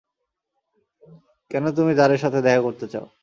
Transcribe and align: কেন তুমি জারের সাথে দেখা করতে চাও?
কেন 1.51 1.65
তুমি 1.77 1.91
জারের 1.95 2.19
সাথে 2.19 2.39
দেখা 2.41 2.61
করতে 2.61 2.85
চাও? 2.93 3.05